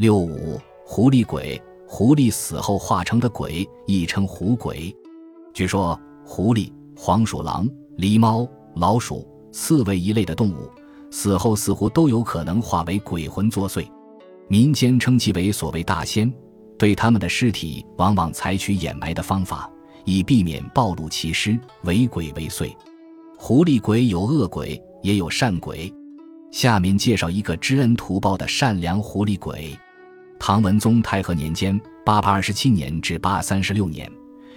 [0.00, 4.96] 六五狐狸鬼，狐狸死后化成的鬼，亦称狐鬼。
[5.52, 10.70] 据说狐狸、黄鼠狼、狸猫、老鼠、刺猬一类的动物
[11.10, 13.86] 死后似乎都有可能化为鬼魂作祟，
[14.48, 16.32] 民间称其为所谓大仙。
[16.78, 19.70] 对他们的尸体，往往采取掩埋的方法，
[20.06, 22.74] 以避免暴露其尸，为鬼为祟。
[23.36, 25.92] 狐狸鬼有恶鬼，也有善鬼。
[26.50, 29.78] 下面介绍一个知恩图报的善良狐狸鬼。
[30.42, 34.10] 唐文宗太和年间（八八二十七年至八三十六年），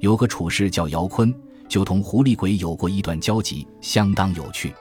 [0.00, 1.32] 有个处士叫姚坤，
[1.68, 4.74] 就同狐狸鬼有过一段交集，相当有趣。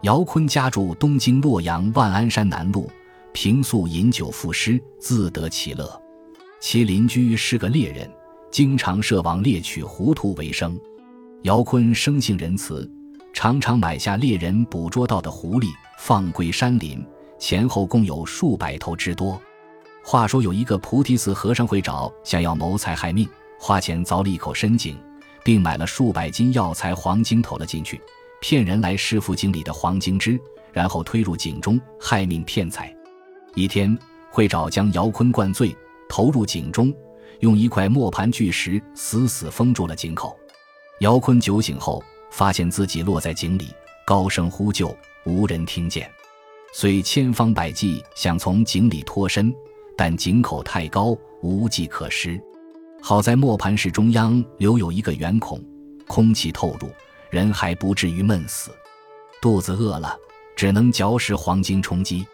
[0.00, 2.90] 姚坤家住东京洛阳万安山南路，
[3.34, 6.02] 平素饮酒赋诗，自得其乐。
[6.58, 8.10] 其邻居是个猎人，
[8.50, 10.76] 经常设网猎取狐兔为生。
[11.42, 12.90] 姚坤生性仁慈，
[13.34, 17.06] 常常买下猎人捕捉到的狐狸，放归山林，
[17.38, 19.38] 前后共有数百头之多。
[20.02, 23.28] 话说有一个菩提寺和尚会找想要谋财害命，
[23.58, 24.96] 花钱凿了一口深井，
[25.44, 28.00] 并买了数百斤药材黄金投了进去，
[28.40, 30.40] 骗人来师傅井里的黄金汁，
[30.72, 32.94] 然后推入井中害命骗财。
[33.54, 33.96] 一天，
[34.30, 35.76] 会找将姚坤灌醉。
[36.08, 36.92] 投入井中，
[37.38, 40.36] 用一块磨盘巨石死死封住了井口。
[40.98, 43.68] 姚坤酒醒后，发现自己落在井里，
[44.04, 44.92] 高声呼救，
[45.24, 46.10] 无人听见。
[46.72, 49.54] 遂千方百计想从井里脱身，
[50.00, 52.40] 但井口太高，无计可施。
[53.02, 55.62] 好在磨盘室中央留有一个圆孔，
[56.08, 56.88] 空气透入，
[57.28, 58.70] 人还不至于闷死。
[59.42, 60.16] 肚子饿了，
[60.56, 62.26] 只能嚼食黄金充饥。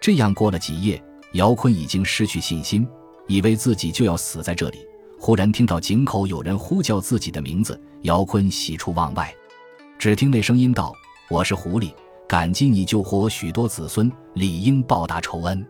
[0.00, 1.00] 这样过了几夜，
[1.34, 2.84] 姚坤已经失去信心。
[3.28, 4.78] 以为自己就要死在这里，
[5.20, 7.80] 忽然听到井口有人呼叫自己的名字。
[8.02, 9.32] 姚坤喜出望外，
[10.00, 10.92] 只听那声音道
[11.30, 11.92] ：“我是狐狸，
[12.26, 15.64] 感激你救活我许多子孙，理应报答仇恩。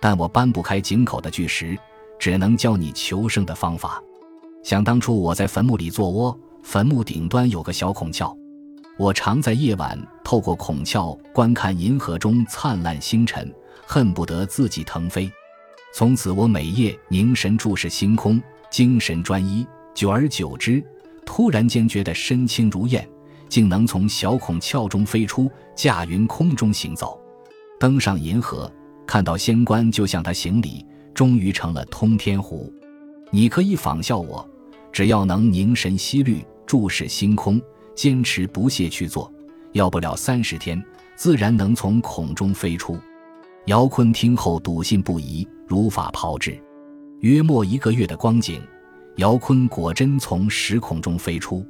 [0.00, 1.78] 但我搬不开井口的巨石，
[2.18, 4.02] 只能教你求生的方法。
[4.62, 8.36] 想当初我在坟墓里做窝，坟墓顶端有个小孔窍，
[8.98, 13.52] 我常在夜晚透过孔窍观看银河中灿烂星辰，
[13.86, 15.30] 恨不得自己腾飞。”
[15.94, 19.66] 从此，我每夜凝神注视星空，精神专一。
[19.94, 20.84] 久而久之，
[21.24, 23.08] 突然间觉得身轻如燕，
[23.48, 27.18] 竟能从小孔窍中飞出，驾云空中行走，
[27.80, 28.70] 登上银河，
[29.06, 30.84] 看到仙官就向他行礼，
[31.14, 32.72] 终于成了通天狐。
[33.30, 34.46] 你可以仿效我，
[34.92, 37.60] 只要能凝神息虑，注视星空，
[37.94, 39.32] 坚持不懈去做，
[39.72, 40.82] 要不了三十天，
[41.14, 42.98] 自然能从孔中飞出。
[43.66, 45.46] 姚坤听后笃信不疑。
[45.68, 46.56] 如法炮制，
[47.22, 48.62] 约莫一个月的光景，
[49.16, 51.66] 姚坤果真从石孔中飞出。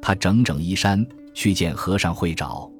[0.00, 1.04] 他整整衣衫
[1.34, 2.70] 去见和尚会找，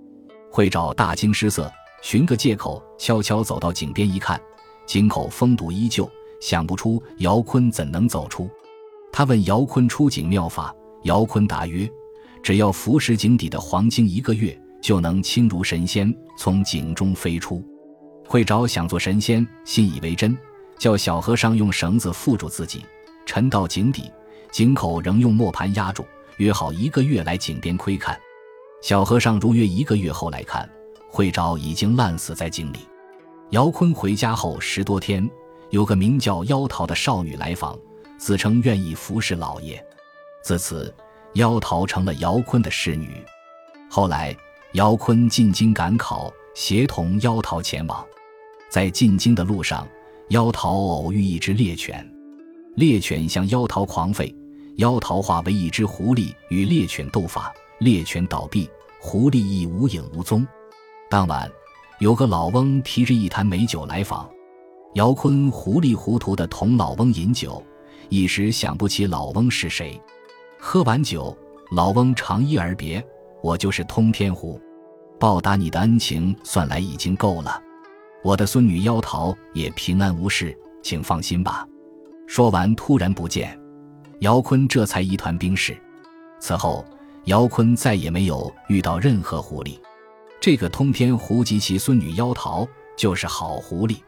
[0.48, 1.68] 会找大惊失色，
[2.02, 4.38] 寻个借口悄悄走到井边一看，
[4.86, 8.50] 井口封堵依旧，想不出姚坤怎能走出。
[9.12, 10.74] 他问姚坤出井妙法，
[11.04, 11.88] 姚坤答曰
[12.42, 17.62] ：“只要服食井底的黄金一个月，就能轻如神仙从井中飞出。”
[18.26, 20.36] 会找想做神仙，信以为真。
[20.78, 22.84] 叫小和尚用绳子缚住自己，
[23.24, 24.10] 沉到井底，
[24.50, 26.04] 井口仍用磨盘压住。
[26.38, 28.18] 约好一个月来井边窥看。
[28.80, 30.68] 小和尚如约一个月后来看，
[31.12, 32.78] 慧昭已经烂死在井里。
[33.50, 35.30] 姚坤回家后十多天，
[35.68, 37.78] 有个名叫妖桃的少女来访，
[38.16, 39.84] 自称愿意服侍老爷。
[40.42, 40.92] 自此，
[41.34, 43.22] 妖桃成了姚坤的侍女。
[43.90, 44.34] 后来，
[44.72, 48.02] 姚坤进京赶考，协同妖桃前往，
[48.70, 49.86] 在进京的路上。
[50.28, 52.10] 妖桃偶遇一只猎犬，
[52.76, 54.34] 猎犬向妖桃狂吠，
[54.76, 58.66] 妖桃化为一只狐狸与猎犬斗法，猎犬倒闭，
[58.98, 60.46] 狐狸亦无影无踪。
[61.12, 61.46] 当晚，
[61.98, 64.26] 有个老翁提着一坛美酒来访，
[64.94, 67.62] 姚坤糊里糊涂的同老翁饮酒，
[68.08, 70.00] 一时想不起老翁是谁。
[70.58, 71.36] 喝完酒，
[71.72, 73.06] 老翁长揖而别
[73.44, 74.58] ：“我就是通天狐，
[75.20, 77.60] 报答你的恩情，算来已经够了。”
[78.24, 81.68] 我的孙女妖桃也平安无事，请放心吧。
[82.26, 83.54] 说完，突然不见，
[84.20, 85.78] 姚坤这才一团冰释。
[86.40, 86.82] 此后，
[87.26, 89.78] 姚坤再也没有遇到任何狐狸。
[90.42, 92.66] 这个通天狐及其孙女妖桃，
[92.96, 93.98] 就是好狐狸。